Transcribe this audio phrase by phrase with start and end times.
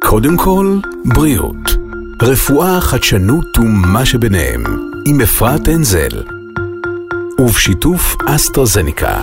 [0.00, 1.56] קודם כל, בריאות.
[2.22, 4.64] רפואה, חדשנות ומה שביניהם,
[5.06, 6.22] עם אפרת אנזל.
[7.38, 9.20] ובשיתוף אסטרזניקה.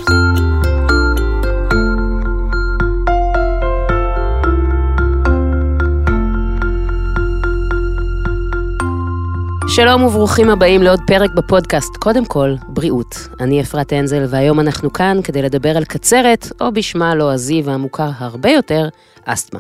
[9.76, 13.16] שלום וברוכים הבאים לעוד פרק בפודקאסט, קודם כל, בריאות.
[13.40, 18.50] אני אפרת אנזל, והיום אנחנו כאן כדי לדבר על קצרת, או בשמה הלועזי והמוכר הרבה
[18.50, 18.88] יותר,
[19.26, 19.60] אסתמה.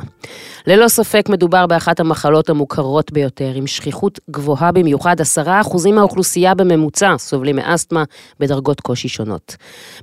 [0.68, 7.16] ללא ספק מדובר באחת המחלות המוכרות ביותר, עם שכיחות גבוהה במיוחד, עשרה אחוזים מהאוכלוסייה בממוצע
[7.18, 8.04] סובלים מאסתמה
[8.40, 9.56] בדרגות קושי שונות.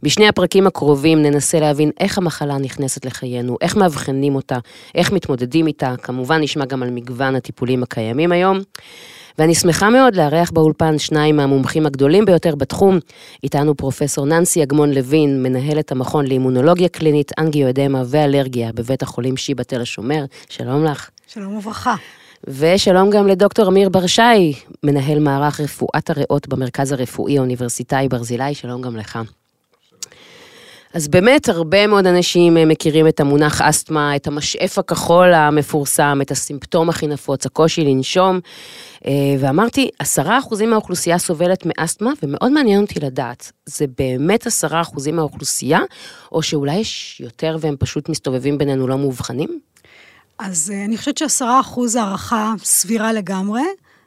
[0.02, 4.58] בשני הפרקים הקרובים ננסה להבין איך המחלה נכנסת לחיינו, איך מאבחנים אותה,
[4.94, 8.58] איך מתמודדים איתה, כמובן נשמע גם על מגוון הטיפולים הקיימים היום.
[9.38, 12.98] ואני שמחה מאוד לארח באולפן שניים מהמומחים הגדולים ביותר בתחום.
[13.44, 19.80] איתנו פרופסור ננסי אגמון לוין, מנהלת המכון לאימונולוגיה קלינית, אנגיואדמה ואלרגיה בבית החולים שיבא תל
[19.80, 20.24] השומר.
[20.48, 21.10] שלום לך.
[21.26, 21.94] שלום וברכה.
[22.44, 28.96] ושלום גם לדוקטור אמיר ברשי, מנהל מערך רפואת הריאות במרכז הרפואי האוניברסיטאי ברזילי, שלום גם
[28.96, 29.18] לך.
[30.94, 36.30] אז באמת הרבה מאוד אנשים אה, מכירים את המונח אסתמה, את המשאף הכחול המפורסם, את
[36.30, 38.40] הסימפטום הכי נפוץ, הקושי לנשום.
[39.06, 45.16] אה, ואמרתי, עשרה אחוזים מהאוכלוסייה סובלת מאסתמה, ומאוד מעניין אותי לדעת, זה באמת עשרה אחוזים
[45.16, 45.80] מהאוכלוסייה,
[46.32, 49.60] או שאולי יש יותר והם פשוט מסתובבים בינינו לא מאובחנים?
[50.38, 53.62] אז אה, אני חושבת שעשרה אחוז הערכה סבירה לגמרי.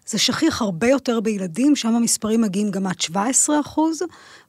[0.07, 4.01] זה שכיח הרבה יותר בילדים, שם המספרים מגיעים גם עד 17 אחוז,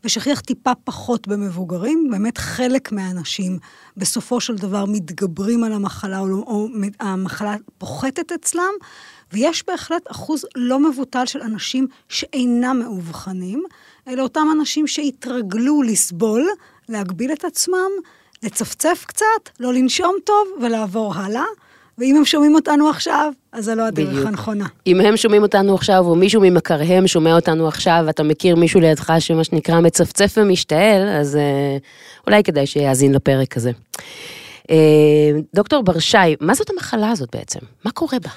[0.05, 2.08] ושכיח טיפה פחות במבוגרים.
[2.11, 3.58] באמת חלק מהאנשים
[3.96, 6.69] בסופו של דבר מתגברים על המחלה, או, או
[7.00, 8.72] המחלה פוחתת אצלם,
[9.33, 13.64] ויש בהחלט אחוז לא מבוטל של אנשים שאינם מאובחנים,
[14.08, 16.48] אלה אותם אנשים שהתרגלו לסבול,
[16.89, 17.91] להגביל את עצמם,
[18.42, 21.44] לצפצף קצת, לא לנשום טוב ולעבור הלאה.
[21.98, 24.27] ואם הם שומעים אותנו עכשיו, אז זה לא הדרך בדיוק.
[24.27, 24.67] הנכונה.
[24.86, 29.13] אם הם שומעים אותנו עכשיו, או מישהו ממכריהם שומע אותנו עכשיו, ואתה מכיר מישהו לידך
[29.18, 31.77] שמה שנקרא מצפצף ומשתעל, אז אה,
[32.27, 33.70] אולי כדאי שיאזין לפרק הזה.
[34.70, 34.77] אה,
[35.55, 37.61] דוקטור ברשי, מה זאת המחלה הזאת בעצם?
[37.85, 38.30] מה קורה בה?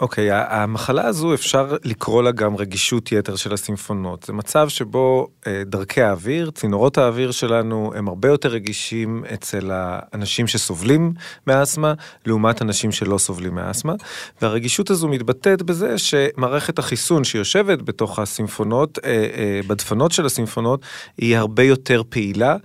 [0.00, 4.22] אוקיי, okay, המחלה הזו אפשר לקרוא לה גם רגישות יתר של הסימפונות.
[4.22, 10.46] זה מצב שבו אה, דרכי האוויר, צינורות האוויר שלנו, הם הרבה יותר רגישים אצל האנשים
[10.46, 11.12] שסובלים
[11.46, 11.94] מאסתמה,
[12.26, 13.94] לעומת אנשים שלא סובלים מאסתמה.
[14.42, 20.80] והרגישות הזו מתבטאת בזה שמערכת החיסון שיושבת בתוך הסימפונות, אה, אה, בדפנות של הסימפונות,
[21.18, 22.56] היא הרבה יותר פעילה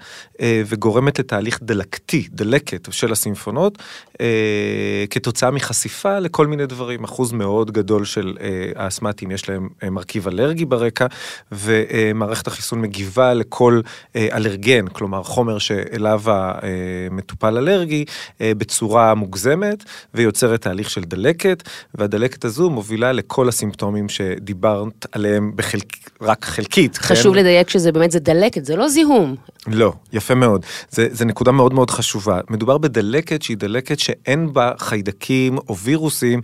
[0.68, 3.78] וגורמת לתהליך דלקתי, דלקת של הסימפונות,
[4.22, 7.04] אה, כתוצאה מחשיפה לכל מיני דברים.
[7.22, 11.06] אחוז מאוד גדול של אה, האסמטים יש להם אה, מרכיב אלרגי ברקע,
[11.52, 13.82] ומערכת החיסון מגיבה לכל
[14.16, 18.06] אה, אלרגן, כלומר חומר שאליו המטופל אלרגי,
[18.40, 19.84] בצורה מוגזמת,
[20.14, 21.64] ויוצרת תהליך של דלקת,
[21.96, 26.98] והדלקת הזו מובילה לכל הסימפטומים שדיברת עליהם בחלק, רק חלקית.
[26.98, 27.40] חשוב כן?
[27.40, 29.36] לדייק שזה באמת, זה דלקת, זה לא זיהום.
[29.68, 30.66] לא, יפה מאוד.
[30.90, 32.40] זה, זה נקודה מאוד מאוד חשובה.
[32.50, 36.42] מדובר בדלקת שהיא דלקת שאין בה חיידקים או וירוסים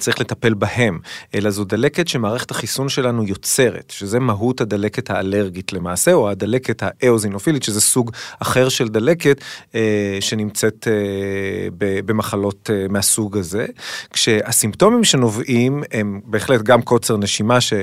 [0.00, 0.98] שצריך לטפל בהם,
[1.34, 7.62] אלא זו דלקת שמערכת החיסון שלנו יוצרת, שזה מהות הדלקת האלרגית למעשה, או הדלקת האאוזינופילית,
[7.62, 9.40] שזה סוג אחר של דלקת
[9.74, 11.68] אה, שנמצאת אה,
[12.04, 13.66] במחלות אה, מהסוג הזה.
[14.12, 17.78] כשהסימפטומים שנובעים הם בהחלט גם קוצר נשימה ש, אה,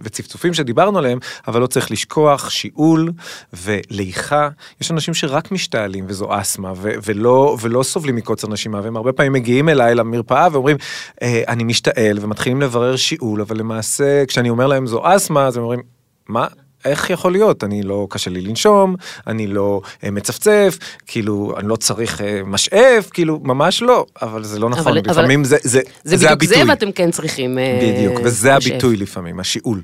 [0.00, 3.12] וצפצופים שדיברנו עליהם, אבל לא צריך לשכוח שיעול
[3.54, 3.78] ו...
[3.90, 4.48] ליחה,
[4.80, 9.68] יש אנשים שרק משתעלים וזו אסתמה ולא, ולא סובלים מקוצר נשימה, והם הרבה פעמים מגיעים
[9.68, 10.76] אליי למרפאה ואומרים,
[11.22, 15.62] אה, אני משתעל, ומתחילים לברר שיעול, אבל למעשה כשאני אומר להם זו אסתמה, אז הם
[15.62, 15.82] אומרים,
[16.28, 16.46] מה?
[16.84, 17.64] איך יכול להיות?
[17.64, 18.96] אני לא, קשה לי לנשום,
[19.26, 24.58] אני לא אה, מצפצף, כאילו, אני לא צריך אה, משאף, כאילו, ממש לא, אבל זה
[24.58, 26.48] לא נכון, אבל, לפעמים אבל זה, זה, זה, זה הביטוי.
[26.48, 28.72] זה בדיוק זה ואתם כן צריכים אה, בדיוק, וזה משאף.
[28.72, 29.82] הביטוי לפעמים, השיעול,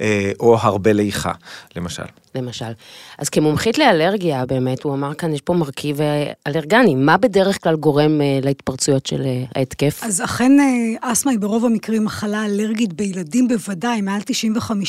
[0.00, 1.32] אה, או הרבה ליחה,
[1.76, 2.02] למשל.
[2.34, 2.72] למשל.
[3.18, 7.76] אז כמומחית לאלרגיה, באמת, הוא אמר כאן, יש פה מרכיב אה, אלרגני, מה בדרך כלל
[7.76, 10.00] גורם אה, להתפרצויות של אה, ההתקף?
[10.02, 10.52] אז אכן
[11.00, 14.20] אסתמה היא ברוב המקרים מחלה אלרגית בילדים בוודאי, מעל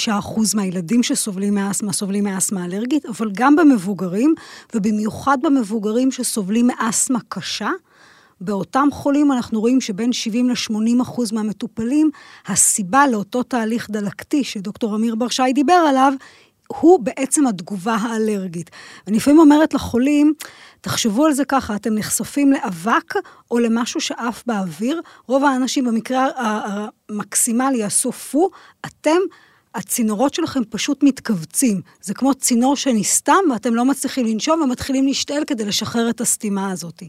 [0.08, 0.12] 95%
[0.56, 4.34] מהילדים שסובלים מאסתמה סובלים מאסתמה אלרגית, אבל גם במבוגרים,
[4.76, 7.70] ובמיוחד במבוגרים שסובלים מאסתמה קשה.
[8.42, 12.10] באותם חולים אנחנו רואים שבין 70 ל-80 אחוז מהמטופלים,
[12.48, 16.14] הסיבה לאותו תהליך דלקתי שדוקטור אמיר ברשי דיבר עליו,
[16.68, 18.72] הוא בעצם התגובה האלרגית.
[19.08, 20.34] אני לפעמים אומרת לחולים,
[20.82, 23.14] תחשבו על זה ככה, אתם נחשפים לאבק
[23.52, 28.50] או למשהו שעף באוויר, רוב האנשים במקרה המקסימלי יעשו פו,
[28.86, 29.18] אתם
[29.76, 31.82] הצינורות שלכם פשוט מתכווצים.
[32.02, 37.04] זה כמו צינור שנסתם ואתם לא מצליחים לנשום ומתחילים להשתעל כדי לשחרר את הסתימה הזאת.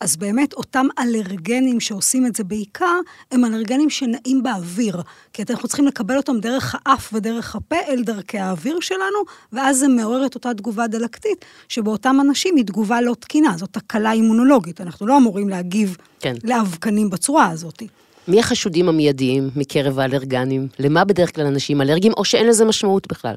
[0.00, 3.00] אז באמת, אותם אלרגנים שעושים את זה בעיקר,
[3.32, 5.02] הם אלרגנים שנעים באוויר.
[5.32, 9.18] כי אנחנו צריכים לקבל אותם דרך האף ודרך הפה אל דרכי האוויר שלנו,
[9.52, 14.12] ואז זה מעורר את אותה תגובה דלקתית, שבאותם אנשים היא תגובה לא תקינה, זאת תקלה
[14.12, 14.80] אימונולוגית.
[14.80, 16.34] אנחנו לא אמורים להגיב כן.
[16.44, 17.82] לאבקנים בצורה הזאת.
[18.28, 20.68] מי החשודים המיידיים מקרב האלרגנים?
[20.78, 23.36] למה בדרך כלל אנשים אלרגיים, או שאין לזה משמעות בכלל?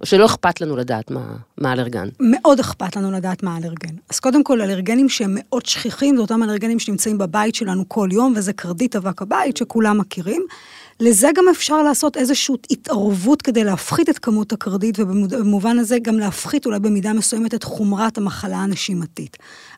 [0.00, 2.08] או שלא אכפת לנו לדעת מה, מה אלרגן?
[2.20, 3.94] מאוד אכפת לנו לדעת מה אלרגן.
[4.10, 8.32] אז קודם כל, אלרגנים שהם מאוד שכיחים, זה אותם אלרגנים שנמצאים בבית שלנו כל יום,
[8.36, 10.42] וזה קרדית אבק הבית שכולם מכירים.
[11.00, 16.66] לזה גם אפשר לעשות איזושהי התערבות כדי להפחית את כמות הקרדית, ובמובן הזה גם להפחית
[16.66, 19.36] אולי במידה מסוימת את חומרת המחלה הנשימתית.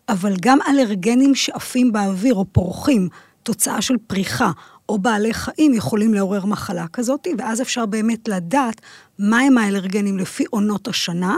[0.09, 3.09] אבל גם אלרגנים שעפים באוויר או פורחים,
[3.47, 4.51] תוצאה של פריחה
[4.89, 8.81] או בעלי חיים יכולים לעורר מחלה כזאת, ואז אפשר באמת לדעת
[9.19, 11.37] מהם האלרגנים לפי עונות השנה,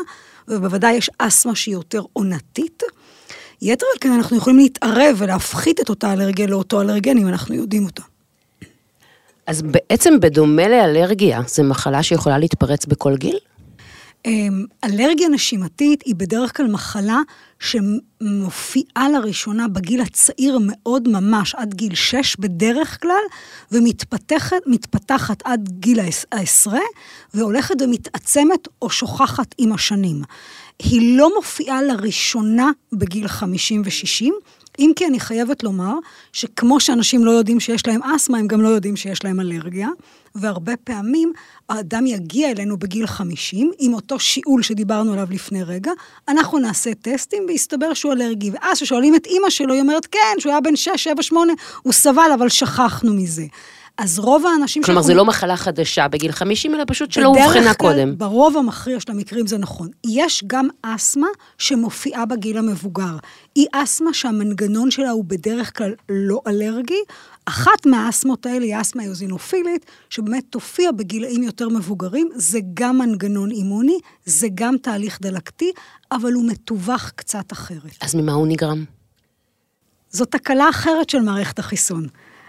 [0.49, 2.83] ובוודאי יש אסתמה שהיא יותר עונתית.
[3.63, 7.85] יתר על כן אנחנו יכולים להתערב ולהפחית את אותה אלרגיה לאותו אלרגן אם אנחנו יודעים
[7.85, 8.03] אותה.
[9.47, 13.39] אז בעצם בדומה לאלרגיה, זו מחלה שיכולה להתפרץ בכל גיל?
[14.27, 17.19] אמ, אלרגיה נשימתית היא בדרך כלל מחלה
[17.61, 23.23] שמופיעה לראשונה בגיל הצעיר מאוד ממש, עד גיל 6 בדרך כלל,
[23.73, 26.01] ומתפתחת עד גיל
[26.33, 26.81] העשרה,
[27.35, 30.23] והולכת ומתעצמת או שוכחת עם השנים.
[30.79, 34.33] היא לא מופיעה לראשונה בגיל 50 ו-60,
[34.79, 35.95] אם כי אני חייבת לומר
[36.33, 39.89] שכמו שאנשים לא יודעים שיש להם אסתמה, הם גם לא יודעים שיש להם אלרגיה,
[40.35, 41.33] והרבה פעמים
[41.69, 45.93] האדם יגיע אלינו בגיל 50 עם אותו שיעול שדיברנו עליו לפני רגע,
[46.29, 48.51] אנחנו נעשה טסטים ויסתבר שהוא אלרגי.
[48.51, 51.53] ואז כששואלים את אימא שלו, היא אומרת, כן, שהוא היה בן 6, 7, 8,
[51.83, 53.45] הוא סבל, אבל שכחנו מזה.
[53.99, 54.83] אז רוב האנשים...
[54.83, 58.19] כלומר, זה לא מחלה חדשה בגיל 50, אלא פשוט שלא אובחנה קודם.
[58.19, 59.89] ברוב המכריע של המקרים זה נכון.
[60.07, 61.27] יש גם אסתמה
[61.59, 63.17] שמופיעה בגיל המבוגר.
[63.55, 67.03] היא אסתמה שהמנגנון שלה הוא בדרך כלל לא אלרגי.
[67.45, 72.29] אחת מהאסתמות האלה היא אסתמה איוזינופילית, שבאמת תופיע בגילאים יותר מבוגרים.
[72.35, 75.73] זה גם מנגנון אימוני, זה גם תהליך דלקתי,
[76.13, 77.97] אבל הוא מתווך קצת אחרת.
[78.01, 78.85] אז ממה הוא נגרם?
[80.11, 82.07] זו תקלה אחרת של מערכת החיסון.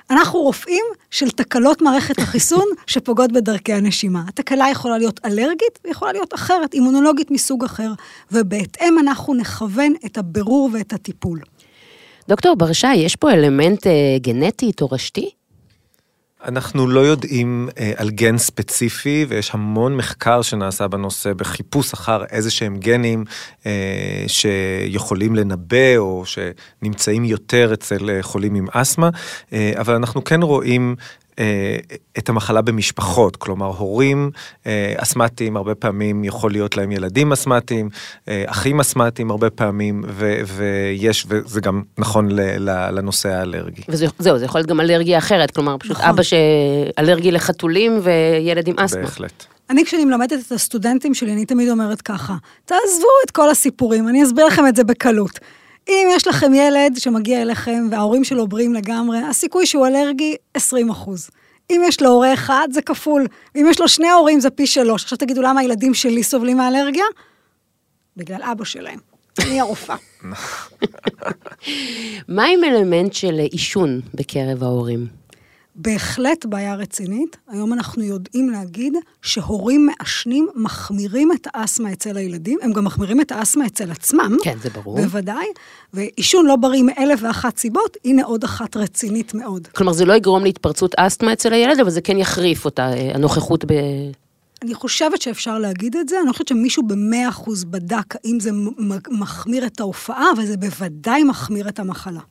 [0.10, 4.24] אנחנו רופאים של תקלות מערכת החיסון שפוגעות בדרכי הנשימה.
[4.28, 7.92] התקלה יכולה להיות אלרגית ויכולה להיות אחרת, אימונולוגית מסוג אחר,
[8.32, 11.42] ובהתאם אנחנו נכוון את הבירור ואת הטיפול.
[12.28, 15.30] דוקטור ברשי, יש פה אלמנט אה, גנטי, תורשתי?
[16.46, 22.52] אנחנו לא יודעים אה, על גן ספציפי, ויש המון מחקר שנעשה בנושא בחיפוש אחר איזה
[22.52, 23.24] שהם גנים
[23.66, 29.10] אה, שיכולים לנבא או שנמצאים יותר אצל אה, חולים עם אסתמה,
[29.54, 30.96] אה, אבל אנחנו כן רואים
[32.18, 34.32] את המחלה במשפחות, כלומר הורים
[34.68, 37.90] אה, אסתמטיים, הרבה פעמים יכול להיות להם ילדים אסתמטיים,
[38.28, 42.30] אה, אחים אסתמטיים הרבה פעמים, ו- ויש, וזה גם נכון
[42.92, 43.82] לנושא האלרגי.
[43.90, 46.10] וזהו, זה יכול להיות גם אלרגיה אחרת, כלומר פשוט נכון.
[46.10, 49.02] אבא שאלרגי לחתולים וילד עם אסתמה.
[49.02, 49.46] בהחלט.
[49.70, 54.24] אני כשאני מלמדת את הסטודנטים שלי, אני תמיד אומרת ככה, תעזבו את כל הסיפורים, אני
[54.24, 55.40] אסביר לכם את זה בקלות.
[55.88, 61.30] אם יש לכם ילד שמגיע אליכם וההורים שלו בריאים לגמרי, הסיכוי שהוא אלרגי, 20 אחוז.
[61.72, 63.28] אם יש לו הורה אחד, זה כפול.
[63.56, 65.04] אם יש לו שני הורים, זה פי שלוש.
[65.04, 67.06] עכשיו תגידו, למה הילדים שלי סובלים מאלרגיה?
[68.18, 69.00] בגלל אבא שלהם.
[69.40, 69.96] אני הרופאה.
[72.28, 75.19] מה עם אלמנט של עישון בקרב ההורים?
[75.82, 77.38] בהחלט בעיה רצינית.
[77.48, 83.32] היום אנחנו יודעים להגיד שהורים מעשנים מחמירים את האסתמה אצל הילדים, הם גם מחמירים את
[83.32, 84.38] האסתמה אצל עצמם.
[84.44, 85.02] כן, זה ברור.
[85.02, 85.46] בוודאי.
[85.94, 89.68] ועישון לא בריא מאלף ואחת סיבות, הנה עוד אחת רצינית מאוד.
[89.68, 93.66] כלומר, זה לא יגרום להתפרצות אסתמה אצל הילד, אבל זה כן יחריף אותה, אה, הנוכחות
[93.66, 93.72] ב...
[94.64, 98.52] אני חושבת שאפשר להגיד את זה, אני חושבת שמישהו במאה אחוז בדק האם זה
[99.10, 102.22] מחמיר את ההופעה, אבל זה בוודאי מחמיר את המחלה.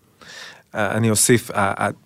[0.75, 1.51] אני אוסיף,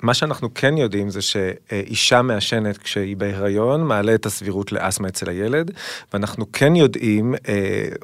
[0.02, 5.70] מה שאנחנו כן יודעים זה שאישה מעשנת כשהיא בהיריון מעלה את הסבירות לאסתמה אצל הילד,
[6.12, 7.34] ואנחנו כן יודעים,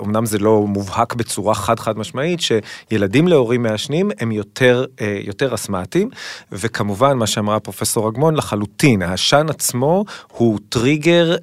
[0.01, 4.85] אמנם זה לא מובהק בצורה חד-חד משמעית, שילדים להורים מעשנים הם יותר,
[5.25, 6.11] יותר אסתמטיים,
[6.53, 11.37] וכמובן מה שאמרה פרופסור אגמון לחלוטין, העשן עצמו הוא טריגר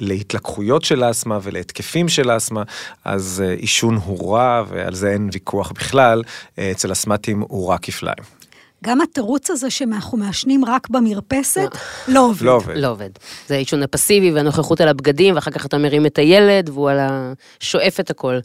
[0.00, 2.62] להתלקחויות של אסתמה ולהתקפים של אסתמה,
[3.04, 6.22] אז עישון הוא רע ועל זה אין ויכוח בכלל,
[6.60, 8.41] אצל אסתמטים הוא רע כפליים.
[8.82, 11.68] גם התירוץ הזה שאנחנו מעשנים רק במרפסת,
[12.08, 12.42] לא עובד.
[12.42, 12.76] לא עובד.
[12.76, 13.10] לא עובד.
[13.48, 17.32] זה העישון הפסיבי והנוכחות על הבגדים, ואחר כך אתה מרים את הילד, והוא על ה...
[17.60, 18.38] שואף את הכל.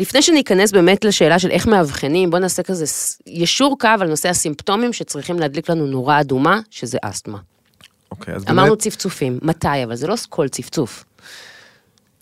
[0.00, 2.84] לפני שניכנס באמת לשאלה של איך מאבחנים, בואו נעשה כזה
[3.26, 7.38] ישור קו על נושא הסימפטומים שצריכים להדליק לנו נורה אדומה, שזה אסתמה.
[8.10, 9.84] אוקיי, אז אמרנו באמת, צפצופים, מתי?
[9.84, 11.04] אבל זה לא כל צפצוף.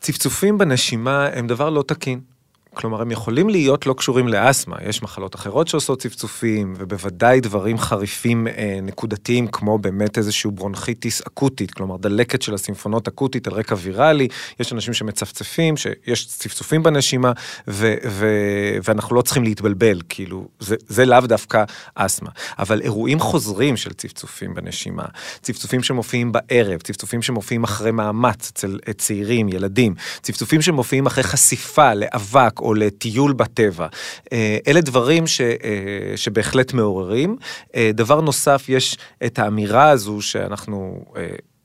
[0.00, 2.33] צפצופים בנשימה הם דבר לא תקין.
[2.74, 8.46] כלומר, הם יכולים להיות לא קשורים לאסתמה, יש מחלות אחרות שעושות צפצופים, ובוודאי דברים חריפים
[8.46, 14.28] אה, נקודתיים, כמו באמת איזשהו ברונכיטיס אקוטית, כלומר דלקת של הסימפונות אקוטית על רקע ויראלי,
[14.60, 17.32] יש אנשים שמצפצפים, שיש צפצופים בנשימה,
[17.68, 21.64] ו- ו- ואנחנו לא צריכים להתבלבל, כאילו, זה, זה לאו דווקא
[21.94, 22.30] אסתמה.
[22.58, 25.04] אבל אירועים חוזרים של צפצופים בנשימה,
[25.42, 32.60] צפצופים שמופיעים בערב, צפצופים שמופיעים אחרי מאמץ אצל צעירים, ילדים, צפצופים שמופיעים אחרי חשיפה לאבק,
[32.64, 33.86] או לטיול בטבע.
[34.32, 37.36] אה, אלה דברים ש, אה, שבהחלט מעוררים.
[37.76, 41.04] אה, דבר נוסף, יש את האמירה הזו שאנחנו...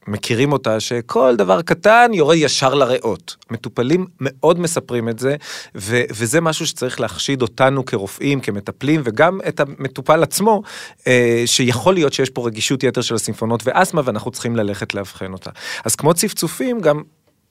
[0.09, 3.35] מכירים אותה שכל דבר קטן יורד ישר לריאות.
[3.51, 5.35] מטופלים מאוד מספרים את זה,
[5.75, 10.61] ו- וזה משהו שצריך להחשיד אותנו כרופאים, כמטפלים, וגם את המטופל עצמו,
[11.07, 15.49] אה, שיכול להיות שיש פה רגישות יתר של הסימפונות ואסתמה, ואנחנו צריכים ללכת לאבחן אותה.
[15.85, 17.03] אז כמו צפצופים, גם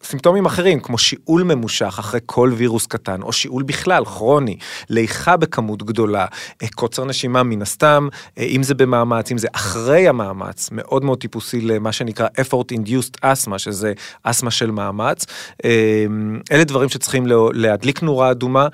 [0.02, 4.56] סימפטומים אחרים, כמו שיעול ממושך אחרי כל וירוס קטן, או שיעול בכלל, כרוני,
[4.90, 6.26] ליכה בכמות גדולה,
[6.62, 11.20] אה, קוצר נשימה מן הסתם, אה, אם זה במאמץ, אם זה אחרי המאמץ, מאוד מאוד
[11.20, 15.26] טיפוסי למה שנקרא effort induced asthma, שזה אסתמה של מאמץ.
[15.64, 16.06] אה,
[16.52, 18.68] אלה דברים שצריכים להדליק נורה אדומה,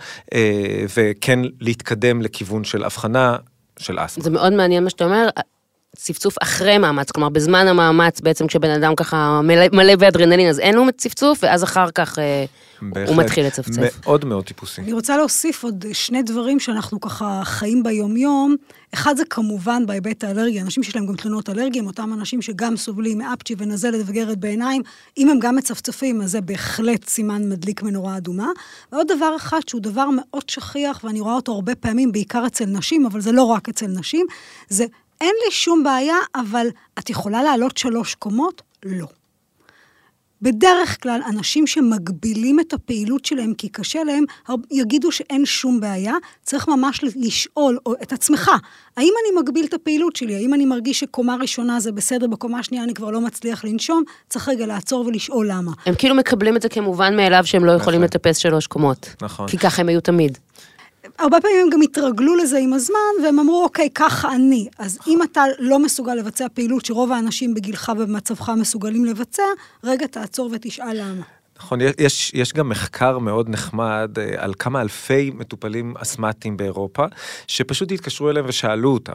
[0.97, 3.37] וכן להתקדם לכיוון של הבחנה
[3.79, 4.25] של אסתמה.
[4.25, 5.29] זה מאוד מעניין מה שאתה אומר.
[5.97, 10.75] צפצוף אחרי מאמץ, כלומר בזמן המאמץ בעצם כשבן אדם ככה מלא, מלא באדרנלין אז אין
[10.75, 12.45] לו צפצוף ואז אחר כך אה,
[13.07, 14.01] הוא מתחיל לצפצף.
[14.03, 14.81] מאוד מאוד טיפוסי.
[14.81, 18.57] אני רוצה להוסיף עוד שני דברים שאנחנו ככה חיים ביומיום.
[18.95, 23.19] אחד זה כמובן בהיבט האלרגי, אנשים שיש להם גם תלונות אלרגיים, אותם אנשים שגם סובלים
[23.19, 24.83] מאפצ'י ונזלת וגרת בעיניים,
[25.19, 28.49] אם הם גם מצפצפים אז זה בהחלט סימן מדליק מנורה אדומה.
[28.93, 33.07] ועוד דבר אחד שהוא דבר מאוד שכיח ואני רואה אותו הרבה פעמים, בעיקר אצל נשים,
[33.07, 34.27] אבל זה לא רק אצל נשים,
[34.69, 34.85] זה
[35.25, 36.67] אין לי שום בעיה, אבל
[36.99, 38.63] את יכולה לעלות שלוש קומות?
[38.85, 39.07] לא.
[40.43, 44.25] בדרך כלל, אנשים שמגבילים את הפעילות שלהם כי קשה להם,
[44.71, 46.15] יגידו שאין שום בעיה.
[46.43, 48.51] צריך ממש לשאול את עצמך,
[48.97, 50.35] האם אני מגביל את הפעילות שלי?
[50.35, 54.03] האם אני מרגיש שקומה ראשונה זה בסדר, בקומה שנייה אני כבר לא מצליח לנשום?
[54.29, 55.73] צריך רגע לעצור ולשאול למה.
[55.87, 58.19] הם כאילו מקבלים את זה כמובן מאליו שהם לא יכולים נכון.
[58.21, 59.15] לטפס שלוש קומות.
[59.23, 59.49] נכון.
[59.49, 60.39] כי ככה הם היו תמיד.
[61.19, 64.69] הרבה פעמים הם גם התרגלו לזה עם הזמן, והם אמרו, אוקיי, ככה אני.
[64.79, 69.43] אז אם אתה לא מסוגל לבצע פעילות שרוב האנשים בגילך ובמצבך מסוגלים לבצע,
[69.85, 71.23] רגע תעצור ותשאל למה.
[71.59, 77.05] נכון, יש, יש גם מחקר מאוד נחמד אה, על כמה אלפי מטופלים אסתמטיים באירופה,
[77.47, 79.13] שפשוט התקשרו אליהם ושאלו אותם.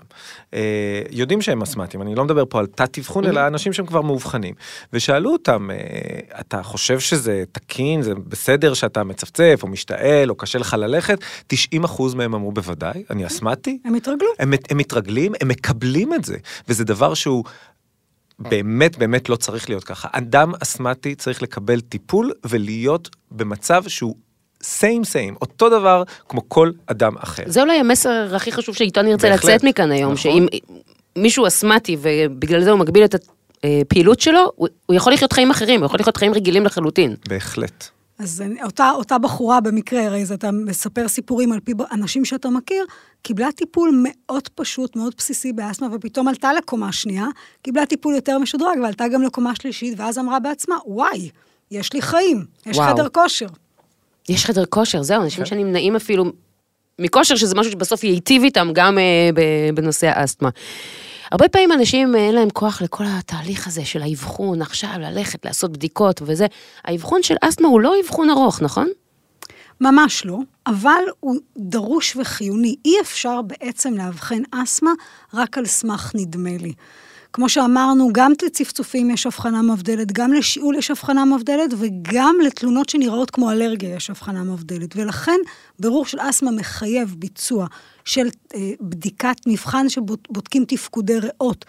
[0.53, 4.55] אה, יודעים שהם אסתמטיים, אני לא מדבר פה על תת-אבחון, אלא אנשים שהם כבר מאובחנים.
[4.93, 10.60] ושאלו אותם, אה, אתה חושב שזה תקין, זה בסדר שאתה מצפצף, או משתעל, או קשה
[10.60, 11.19] לך ללכת?
[11.53, 13.79] 90% מהם אמרו בוודאי, אני אסתמטי.
[13.86, 14.29] הם התרגלו.
[14.39, 17.43] הם, הם מתרגלים, הם מקבלים את זה, וזה דבר שהוא...
[18.39, 20.08] באמת באמת לא צריך להיות ככה.
[20.12, 24.15] אדם אסתמטי צריך לקבל טיפול ולהיות במצב שהוא
[24.63, 27.43] סיים סיים, אותו דבר כמו כל אדם אחר.
[27.46, 30.17] זה אולי המסר הכי חשוב שאיתו אני ארצה לצאת מכאן היום, נכון.
[30.17, 30.46] שאם
[31.15, 33.15] מישהו אסתמטי ובגלל זה הוא מגביל את
[33.63, 37.15] הפעילות שלו, הוא יכול לחיות חיים אחרים, הוא יכול לחיות חיים רגילים לחלוטין.
[37.29, 37.89] בהחלט.
[38.20, 42.86] אז אותה, אותה בחורה במקרה, הרי זה אתה מספר סיפורים על פי אנשים שאתה מכיר,
[43.22, 47.26] קיבלה טיפול מאוד פשוט, מאוד בסיסי באסתמה, ופתאום עלתה לקומה שנייה,
[47.62, 51.30] קיבלה טיפול יותר משודרג, ועלתה גם לקומה שלישית, ואז אמרה בעצמה, וואי,
[51.72, 52.94] יש לי חיים, יש וואו.
[52.94, 53.48] חדר כושר.
[54.30, 55.50] יש חדר כושר, זהו, אנשים כן.
[55.50, 56.26] שנמנעים אפילו
[57.00, 59.30] מכושר, שזה משהו שבסוף ייטיב איתם גם אה,
[59.74, 60.50] בנושא האסתמה.
[61.31, 66.21] הרבה פעמים אנשים אין להם כוח לכל התהליך הזה של האבחון, עכשיו ללכת, לעשות בדיקות
[66.25, 66.45] וזה.
[66.86, 68.88] האבחון של אסתמה הוא לא אבחון ארוך, נכון?
[69.81, 72.75] ממש לא, אבל הוא דרוש וחיוני.
[72.86, 74.91] אי אפשר בעצם לאבחן אסתמה
[75.33, 76.74] רק על סמך נדמה לי.
[77.33, 83.31] כמו שאמרנו, גם לצפצופים יש הבחנה מבדלת, גם לשיעול יש הבחנה מבדלת, וגם לתלונות שנראות
[83.31, 84.95] כמו אלרגיה יש הבחנה מבדלת.
[84.95, 85.38] ולכן,
[85.79, 87.67] ברור של אסתמה מחייב ביצוע
[88.05, 91.65] של אה, בדיקת מבחן שבודקים תפקודי ריאות.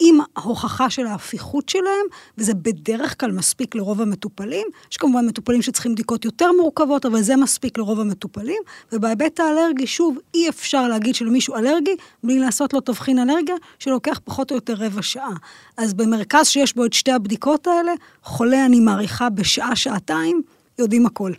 [0.00, 2.06] עם ההוכחה של ההפיכות שלהם,
[2.38, 4.66] וזה בדרך כלל מספיק לרוב המטופלים.
[4.90, 8.62] יש כמובן מטופלים שצריכים בדיקות יותר מורכבות, אבל זה מספיק לרוב המטופלים.
[8.92, 14.50] ובהיבט האלרגי, שוב, אי אפשר להגיד שלמישהו אלרגי בלי לעשות לו תבחין אלרגיה, שלוקח פחות
[14.50, 15.32] או יותר רבע שעה.
[15.76, 20.42] אז במרכז שיש בו את שתי הבדיקות האלה, חולה, אני מעריכה, בשעה-שעתיים,
[20.78, 21.32] יודעים הכל.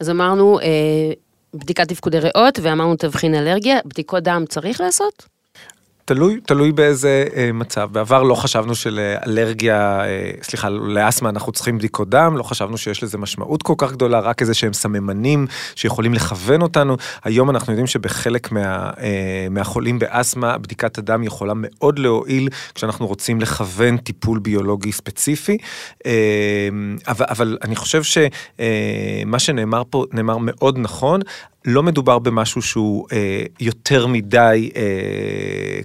[0.00, 0.64] אז אמרנו, אה,
[1.54, 5.34] בדיקת תפקודי ריאות, ואמרנו תבחין אלרגיה, בדיקות דם צריך לעשות?
[6.06, 7.88] תלוי, תלוי באיזה אה, מצב.
[7.92, 13.18] בעבר לא חשבנו שלאלרגיה, אה, סליחה, לאסתמה אנחנו צריכים בדיקות דם, לא חשבנו שיש לזה
[13.18, 16.96] משמעות כל כך גדולה, רק איזה שהם סממנים שיכולים לכוון אותנו.
[17.24, 23.40] היום אנחנו יודעים שבחלק מה, אה, מהחולים באסתמה, בדיקת הדם יכולה מאוד להועיל כשאנחנו רוצים
[23.40, 25.58] לכוון טיפול ביולוגי ספציפי.
[27.08, 31.20] אבל, אבל אני חושב שמה שנאמר פה נאמר מאוד נכון.
[31.64, 34.82] לא מדובר במשהו שהוא אה, יותר מדי אה,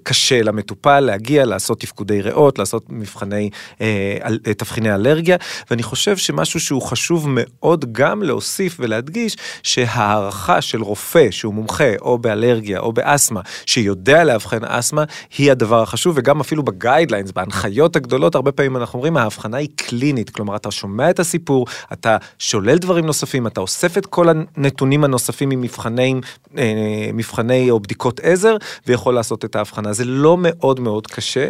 [0.04, 3.50] קשה למטופל להגיע, לעשות תפקודי ריאות, לעשות מבחני,
[3.82, 4.18] אה,
[4.48, 5.38] אה, תבחיני אלרגיה,
[5.72, 12.18] ואני חושב שמשהו שהוא חשוב מאוד גם להוסיף ולהדגיש, שהערכה של רופא שהוא מומחה או
[12.18, 15.04] באלרגיה או באסתמה, שיודע לאבחן אסתמה,
[15.38, 20.30] היא הדבר החשוב, וגם אפילו בגיידליינס, בהנחיות הגדולות, הרבה פעמים אנחנו אומרים, ההבחנה היא קלינית,
[20.30, 25.50] כלומר אתה שומע את הסיפור, אתה שולל דברים נוספים, אתה אוסף את כל הנתונים הנוספים
[25.70, 26.16] מבחני,
[26.58, 28.58] אה, מבחני או בדיקות עזר,
[28.88, 29.94] ויכול לעשות את ההבחנה.
[29.94, 31.50] זה לא מאוד מאוד קשה,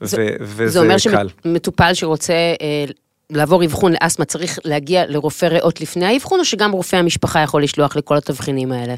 [0.00, 1.28] זה, ו- וזה זה אומר קל.
[1.44, 2.84] שמטופל שרוצה אה,
[3.30, 7.96] לעבור אבחון לאסתמה צריך להגיע לרופא ריאות לפני האבחון, או שגם רופא המשפחה יכול לשלוח
[7.96, 8.94] לכל התבחינים האלה?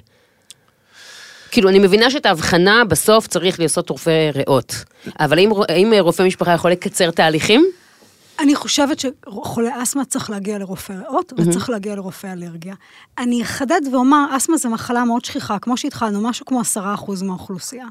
[1.51, 4.75] כאילו, אני מבינה שאת ההבחנה בסוף צריך לעשות רופא ריאות,
[5.21, 7.82] אבל האם, האם רופא משפחה יכול לקצר תהליכים?
[8.43, 11.43] אני חושבת שחולה אסתמה צריך להגיע לרופא ריאות mm-hmm.
[11.43, 12.75] וצריך להגיע לרופא אלרגיה.
[13.19, 17.87] אני אחדד ואומר, אסתמה זו מחלה מאוד שכיחה, כמו שהתחלנו, משהו כמו עשרה אחוז מהאוכלוסייה.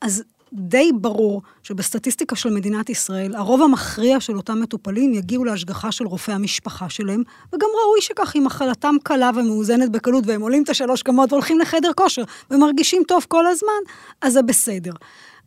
[0.00, 6.06] אז די ברור שבסטטיסטיקה של מדינת ישראל, הרוב המכריע של אותם מטופלים יגיעו להשגחה של
[6.06, 11.02] רופא המשפחה שלהם, וגם ראוי שכך, אם מחלתם קלה ומאוזנת בקלות, והם עולים את השלוש
[11.02, 13.72] קמות והולכים לחדר כושר, ומרגישים טוב כל הזמן,
[14.20, 14.92] אז זה בסדר.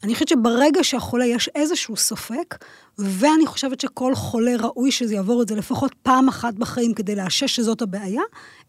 [0.03, 2.57] אני חושבת שברגע שהחולה יש איזשהו ספק,
[2.97, 7.55] ואני חושבת שכל חולה ראוי שזה יעבור את זה לפחות פעם אחת בחיים כדי לאשש
[7.55, 8.21] שזאת הבעיה,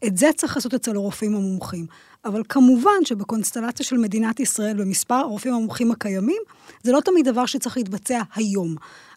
[0.07, 1.87] את זה צריך לעשות אצל הרופאים המומחים.
[2.25, 6.43] אבל כמובן שבקונסטלציה של מדינת ישראל, במספר הרופאים המומחים הקיימים,
[6.83, 8.77] זה לא תמיד דבר שצריך להתבצע היום.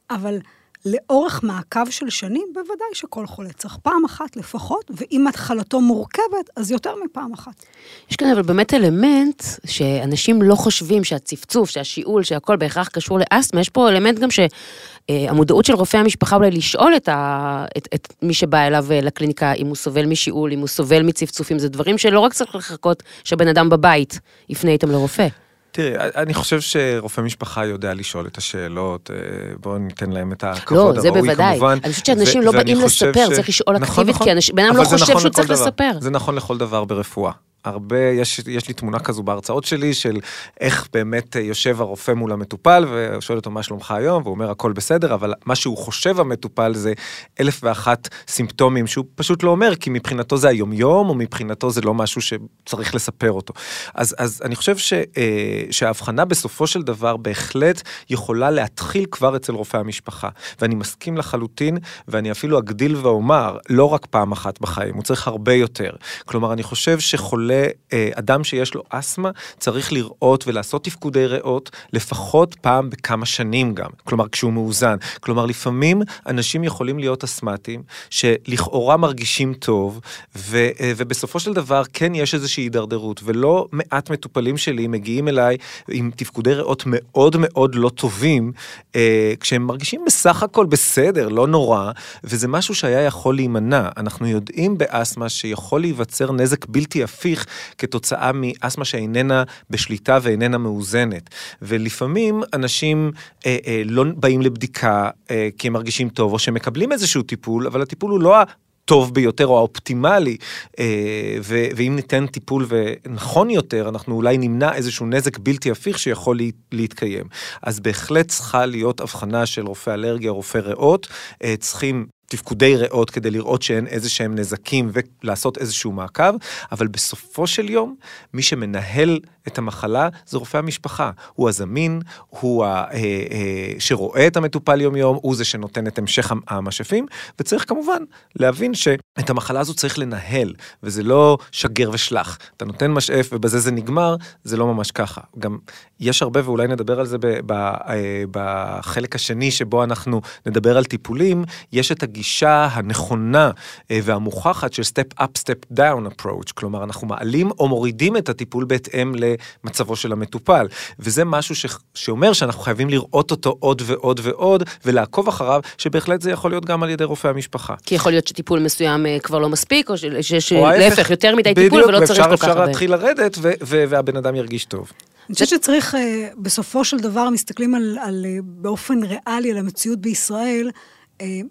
[0.10, 0.40] אבל
[0.86, 6.72] לאורך מעקב של שנים, בוודאי שכל חולה צריך פעם אחת לפחות, ואם התחלתו מורכבת, אז
[6.72, 7.66] יותר מפעם אחת.
[8.10, 13.70] יש כאן אבל באמת אלמנט שאנשים לא חושבים שהצפצוף, שהשיעול, שהכל בהכרח קשור לאסתמה, יש
[13.70, 18.68] פה אלמנט גם שהמודעות של רופא המשפחה אולי לשאול את, ה, את, את מי שבא
[18.68, 22.56] אליו לקליניקה, אם הוא סובל משיעול, אם הוא סובל מצפצופים, זה דברים שלא רק צריך
[22.56, 24.20] לחכות שבן אדם בבית
[24.50, 25.28] יפנה איתם לרופא.
[25.72, 29.18] תראי, אני חושב שרופא משפחה יודע לשאול את השאלות, אה,
[29.60, 31.18] בואו ניתן להם את הכבוד הראוי כמובן.
[31.18, 31.58] לא, זה בוודאי.
[31.58, 31.78] כמובן.
[31.84, 33.36] אני חושבת שאנשים לא באים לספר, ש...
[33.36, 35.62] צריך לשאול נכון, אקטיבית, נכון, כי בן אדם לא חושב נכון שהוא צריך דבר.
[35.62, 35.92] לספר.
[36.00, 37.32] זה נכון לכל דבר ברפואה.
[37.66, 40.20] הרבה, יש, יש לי תמונה כזו בהרצאות שלי של
[40.60, 45.14] איך באמת יושב הרופא מול המטופל ושואל אותו מה שלומך היום והוא אומר הכל בסדר
[45.14, 46.94] אבל מה שהוא חושב המטופל זה
[47.40, 51.94] אלף ואחת סימפטומים שהוא פשוט לא אומר כי מבחינתו זה היומיום או מבחינתו זה לא
[51.94, 53.54] משהו שצריך לספר אותו.
[53.96, 59.54] אז, אז אני חושב ש, אה, שההבחנה בסופו של דבר בהחלט יכולה להתחיל כבר אצל
[59.54, 60.30] רופא המשפחה
[60.62, 65.54] ואני מסכים לחלוטין ואני אפילו אגדיל ואומר לא רק פעם אחת בחיים הוא צריך הרבה
[65.54, 65.92] יותר.
[66.26, 72.90] כלומר אני חושב שחולה לאדם שיש לו אסתמה צריך לראות ולעשות תפקודי ריאות לפחות פעם
[72.90, 74.96] בכמה שנים גם, כלומר כשהוא מאוזן.
[75.20, 80.00] כלומר לפעמים אנשים יכולים להיות אסתמטיים שלכאורה מרגישים טוב
[80.36, 85.58] ו, ובסופו של דבר כן יש איזושהי הידרדרות ולא מעט מטופלים שלי מגיעים אליי
[85.90, 88.52] עם תפקודי ריאות מאוד מאוד לא טובים
[88.96, 91.92] אה, כשהם מרגישים בסך הכל בסדר, לא נורא,
[92.24, 93.90] וזה משהו שהיה יכול להימנע.
[93.98, 97.46] אנחנו יודעים באסתמה שיכול להיווצר נזק בלתי הפיך להמשיך
[97.78, 101.30] כתוצאה מאסתמה שאיננה בשליטה ואיננה מאוזנת.
[101.62, 103.12] ולפעמים אנשים
[103.46, 107.82] אה, אה, לא באים לבדיקה אה, כי הם מרגישים טוב, או שמקבלים איזשהו טיפול, אבל
[107.82, 110.38] הטיפול הוא לא הטוב ביותר או האופטימלי,
[110.80, 111.38] אה,
[111.76, 116.38] ואם ניתן טיפול ונכון יותר, אנחנו אולי נמנע איזשהו נזק בלתי הפיך שיכול
[116.72, 117.26] להתקיים.
[117.64, 121.08] אז בהחלט צריכה להיות הבחנה של רופא אלרגיה, רופא ריאות,
[121.44, 124.92] אה, צריכים תפקודי ריאות כדי לראות שאין איזה שהם נזקים
[125.24, 126.34] ולעשות איזשהו מעקב,
[126.72, 127.96] אבל בסופו של יום,
[128.34, 131.12] מי שמנהל את המחלה זה רופא המשפחה.
[131.34, 136.00] הוא הזמין, הוא ה, אה, אה, שרואה את המטופל יום יום, הוא זה שנותן את
[136.00, 137.06] המשך המשאפים,
[137.40, 138.04] וצריך כמובן
[138.36, 142.38] להבין שאת המחלה הזו צריך לנהל, וזה לא שגר ושלח.
[142.58, 145.22] אתה נותן משאף ובזה זה נגמר, זה לא ממש ככה.
[145.40, 145.58] גם
[146.00, 147.18] יש הרבה, ואולי נדבר על זה
[147.52, 153.52] אה, בחלק השני שבו אנחנו נדבר על טיפולים, יש את הגישה הנכונה
[153.92, 158.66] אה, והמוכחת של step up, step down approach, כלומר אנחנו מעלים או מורידים את הטיפול
[158.66, 159.24] בהתאם ל...
[159.64, 160.68] מצבו של המטופל.
[161.00, 166.32] וזה משהו ש, שאומר שאנחנו חייבים לראות אותו עוד ועוד ועוד, ולעקוב אחריו, שבהחלט זה
[166.32, 167.76] יכול להיות גם על ידי רופא המשפחה.
[167.86, 171.74] כי יכול להיות שטיפול מסוים אה, כבר לא מספיק, או שיש להפך, יותר מדי בדיוק,
[171.74, 172.36] טיפול ולא צריך כל כך הרבה.
[172.36, 174.92] בדיוק, ואפשר להתחיל לרדת, ו- ו- והבן אדם ירגיש טוב.
[175.30, 180.00] אני חושבת שצריך, אה, בסופו של דבר, מסתכלים על, על, אה, באופן ריאלי על המציאות
[180.00, 180.82] בישראל, אה,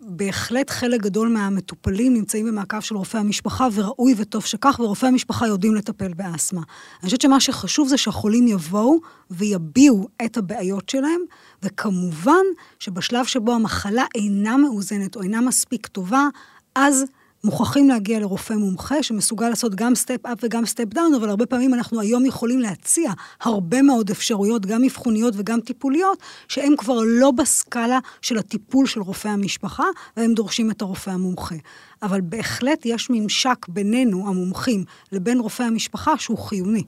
[0.00, 5.74] בהחלט חלק גדול מהמטופלים נמצאים במעקב של רופאי המשפחה, וראוי וטוב שכך, ורופאי המשפחה יודעים
[5.74, 6.62] לטפל באסתמה.
[7.00, 8.98] אני חושבת שמה שחשוב זה שהחולים יבואו
[9.30, 11.20] ויביעו את הבעיות שלהם,
[11.62, 12.44] וכמובן
[12.78, 16.28] שבשלב שבו המחלה אינה מאוזנת או אינה מספיק טובה,
[16.74, 17.04] אז
[17.44, 21.74] מוכרחים להגיע לרופא מומחה שמסוגל לעשות גם step up וגם step down, אבל הרבה פעמים
[21.74, 27.98] אנחנו היום יכולים להציע הרבה מאוד אפשרויות, גם אבחוניות וגם טיפוליות, שהם כבר לא בסקאלה
[28.22, 29.84] של הטיפול של רופא המשפחה,
[30.16, 31.54] והם דורשים את הרופא המומחה.
[32.02, 36.82] אבל בהחלט יש ממשק בינינו, המומחים, לבין רופא המשפחה שהוא חיוני.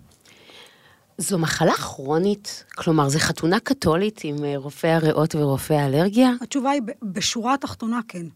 [1.19, 2.65] זו מחלה כרונית?
[2.75, 6.31] כלומר, זו חתונה קתולית עם אה, רופא הריאות ורופא האלרגיה?
[6.41, 8.27] התשובה היא, בשורה התחתונה כן.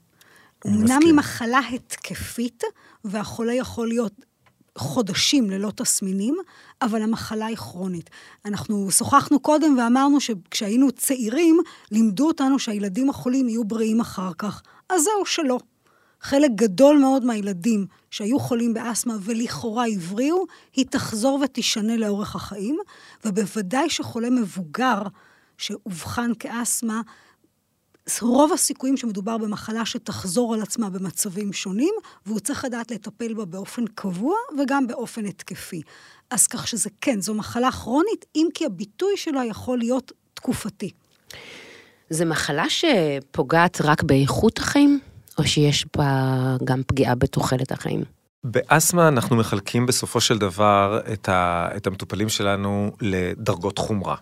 [0.66, 0.98] אמנם.
[1.02, 2.64] היא מחלה התקפית,
[3.04, 4.12] והחולה יכול להיות
[4.78, 6.36] חודשים ללא תסמינים,
[6.82, 8.10] אבל המחלה היא כרונית.
[8.44, 14.62] אנחנו שוחחנו קודם ואמרנו שכשהיינו צעירים, לימדו אותנו שהילדים החולים יהיו בריאים אחר כך.
[14.90, 15.58] אז זהו, שלא.
[16.20, 22.78] חלק גדול מאוד מהילדים שהיו חולים באסתמה ולכאורה הבריאו, היא תחזור ותישנה לאורך החיים,
[23.24, 25.02] ובוודאי שחולה מבוגר
[25.58, 27.00] שאובחן כאסתמה,
[28.22, 31.94] רוב הסיכויים שמדובר במחלה שתחזור על עצמה במצבים שונים,
[32.26, 35.82] והוא צריך לדעת לטפל בה באופן קבוע וגם באופן התקפי.
[36.30, 40.90] אז כך שזה כן, זו מחלה כרונית, אם כי הביטוי שלה יכול להיות תקופתי.
[42.10, 45.00] זו מחלה שפוגעת רק באיכות החיים,
[45.38, 48.04] או שיש בה גם פגיעה בתוחלת החיים?
[48.44, 54.16] באסתמה אנחנו מחלקים בסופו של דבר את, ה, את המטופלים שלנו לדרגות חומרה.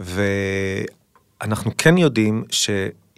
[0.00, 2.44] ואנחנו כן יודעים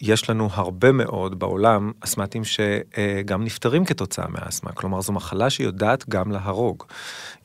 [0.02, 4.72] שיש לנו הרבה מאוד בעולם אסתמטים שגם נפטרים כתוצאה מאסתמה.
[4.72, 6.84] כלומר, זו מחלה שיודעת גם להרוג.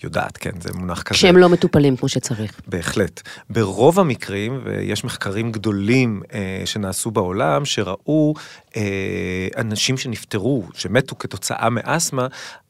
[0.03, 1.17] יודעת, כן, זה מונח כזה.
[1.17, 2.61] כשהם לא מטופלים כמו שצריך.
[2.67, 3.21] בהחלט.
[3.49, 8.33] ברוב המקרים, ויש מחקרים גדולים אה, שנעשו בעולם, שראו
[8.75, 12.27] אה, אנשים שנפטרו, שמתו כתוצאה מאסתמה,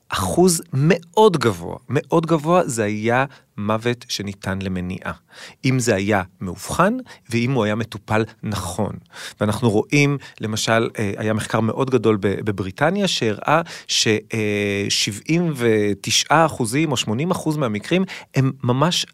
[0.10, 3.26] אחוז מאוד גבוה, מאוד גבוה, זה היה
[3.58, 5.12] מוות שניתן למניעה.
[5.66, 6.98] אם זה היה מאובחן,
[7.30, 8.92] ואם הוא היה מטופל נכון.
[9.42, 17.58] ואנחנו רואים, למשל, אה, היה מחקר מאוד גדול בבריטניה, שהראה ש-79 אחוזים או 80 אחוז
[17.58, 18.04] מהמקרים
[18.36, 19.06] הם ממש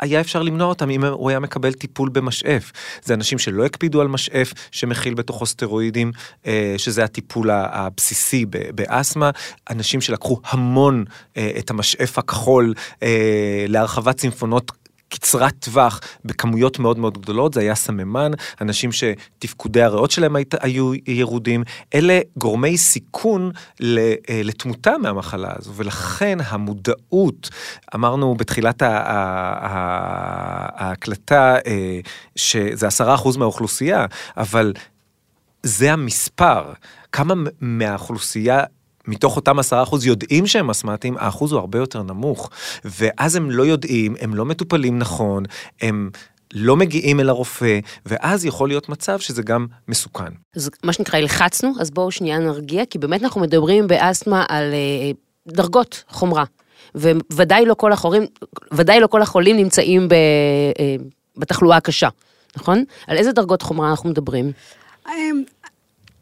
[0.00, 2.72] היה אפשר למנוע אותם אם הוא היה מקבל טיפול במשאף.
[3.02, 6.12] זה אנשים שלא הקפידו על משאף שמכיל בתוכו סטרואידים,
[6.46, 9.30] אה, שזה הטיפול הבסיסי באסתמה,
[9.70, 11.04] אנשים שלקחו המון
[11.36, 14.72] אה, את המשאף הכחול אה, להרחבת צמפונות
[15.10, 20.92] קצרת טווח בכמויות מאוד מאוד גדולות, זה היה סממן, אנשים שתפקודי הריאות שלהם היית, היו
[21.06, 23.50] ירודים, אלה גורמי סיכון
[24.44, 27.50] לתמותה מהמחלה הזו, ולכן המודעות,
[27.94, 28.82] אמרנו בתחילת
[30.76, 31.56] ההקלטה
[32.36, 34.72] שזה עשרה אחוז מהאוכלוסייה, אבל
[35.62, 36.72] זה המספר,
[37.12, 38.64] כמה מהאוכלוסייה
[39.08, 42.50] מתוך אותם עשרה אחוז יודעים שהם אסתמטיים, האחוז הוא הרבה יותר נמוך.
[42.84, 45.42] ואז הם לא יודעים, הם לא מטופלים נכון,
[45.82, 46.10] הם...
[46.54, 50.32] לא מגיעים אל הרופא, ואז יכול להיות מצב שזה גם מסוכן.
[50.56, 55.10] אז מה שנקרא, הלחצנו, אז בואו שנייה נרגיע, כי באמת אנחנו מדברים באסתמה על אה,
[55.48, 56.44] דרגות חומרה.
[57.32, 58.26] וודאי לא כל החולים,
[58.72, 60.96] ודאי לא כל החולים נמצאים ב, אה,
[61.36, 62.08] בתחלואה הקשה,
[62.56, 62.84] נכון?
[63.06, 64.52] על איזה דרגות חומרה אנחנו מדברים?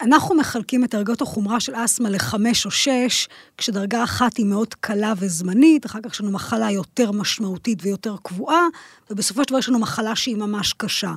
[0.00, 5.12] אנחנו מחלקים את דרגות החומרה של אסתמה לחמש או שש, כשדרגה אחת היא מאוד קלה
[5.18, 8.62] וזמנית, אחר כך יש לנו מחלה יותר משמעותית ויותר קבועה,
[9.10, 11.12] ובסופו של דבר יש לנו מחלה שהיא ממש קשה.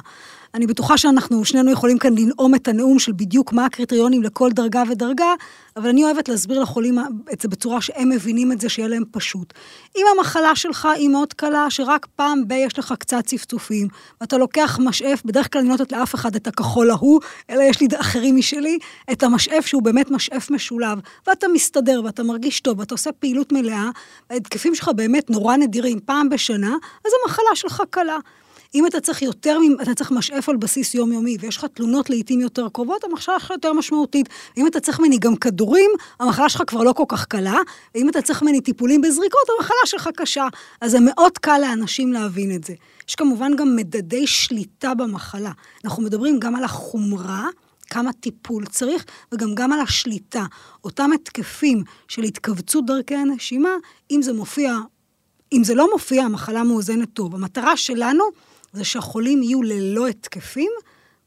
[0.54, 4.84] אני בטוחה שאנחנו שנינו יכולים כאן לנאום את הנאום של בדיוק מה הקריטריונים לכל דרגה
[4.90, 5.34] ודרגה,
[5.78, 7.00] אבל אני אוהבת להסביר לחולים
[7.34, 9.54] את זה בצורה שהם מבינים את זה, שיהיה להם פשוט.
[9.98, 13.88] אם המחלה שלך היא מאוד קלה, שרק פעם ב- יש לך קצת צפצופים,
[14.22, 17.82] ואתה לוקח משאף, בדרך כלל אני לא נותנת לאף אחד את הכחול ההוא, אלא יש
[17.82, 18.80] לי אחרים משלי,
[19.12, 23.90] את המשאף שהוא באמת משאף משולב, ואתה מסתדר ואתה מרגיש טוב, ואתה עושה פעילות מלאה,
[24.30, 28.18] ההתקפים שלך באמת נורא נדירים פעם בשנה, אז המחלה שלך קלה.
[28.76, 32.70] אם אתה צריך יותר, אתה צריך משאף על בסיס יומיומי, ויש לך תלונות לעיתים יותר
[32.70, 34.30] קרובות, המחלה שלך יותר משמעותית.
[34.58, 37.58] ואם אתה צריך ממני גם כדורים, המחלה שלך כבר לא כל כך קלה,
[37.96, 40.48] ואם אתה צריך ממני טיפולים בזריקות, המחלה שלך קשה.
[40.82, 42.74] אז זה מאוד קל לאנשים להבין את זה.
[43.10, 45.52] יש כמובן גם מדדי שליטה במחלה.
[45.86, 47.48] אנחנו מדברים גם על החומרה,
[47.90, 50.46] כמה טיפול צריך, וגם גם על השליטה.
[50.84, 53.70] אותם התקפים של התכווצות דרכי הנשימה,
[54.12, 54.78] אם זה מופיע,
[55.54, 57.36] אם זה לא מופיע, המחלה מאוזנת טוב.
[57.36, 58.24] המטרה שלנו
[58.74, 60.72] זה שהחולים יהיו ללא התקפים,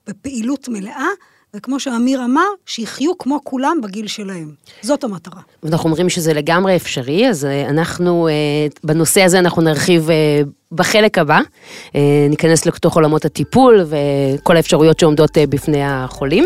[0.07, 1.09] בפעילות מלאה,
[1.57, 4.55] וכמו שאמיר אמר, שיחיו כמו כולם בגיל שלהם.
[4.83, 5.41] זאת המטרה.
[5.65, 8.33] אנחנו אומרים שזה לגמרי אפשרי, אז אה, אנחנו, אה,
[8.85, 11.41] בנושא הזה אנחנו נרחיב אה, בחלק הבא.
[12.31, 16.45] ניכנס לתוך עולמות הטיפול וכל האפשרויות שעומדות בפני החולים.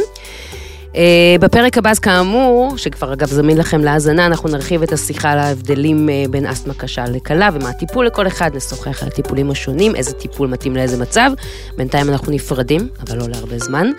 [0.99, 5.39] Uh, בפרק הבא, אז כאמור, שכבר אגב זמין לכם להאזנה, אנחנו נרחיב את השיחה על
[5.39, 10.13] ההבדלים uh, בין אסתמה קשה לקלה ומה הטיפול לכל אחד, נשוחח על הטיפולים השונים, איזה
[10.13, 11.31] טיפול מתאים לאיזה מצב.
[11.77, 13.91] בינתיים אנחנו נפרדים, אבל לא להרבה זמן.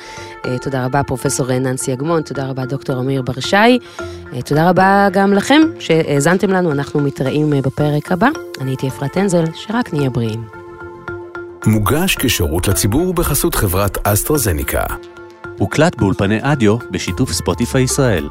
[0.43, 3.79] Uh, תודה רבה, פרופסור ננסי אגמון, תודה רבה, דוקטור אמיר ברשי.
[4.45, 8.29] תודה רבה גם לכם שהאזנתם לנו, אנחנו מתראים בפרק הבא.
[8.61, 10.43] אני הייתי אפרת אנזל, שרק נהיה בריאים.
[11.65, 14.83] מוגש כשירות לציבור בחסות חברת אסטרזניקה.
[15.59, 18.27] הוקלט באולפני אדיו בשיתוף ספוטיפיי ישראל.